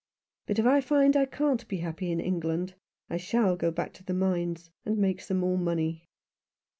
[0.47, 2.73] But if I find I can't be happy in England
[3.07, 6.09] I shall go back to the mines, and make some more money."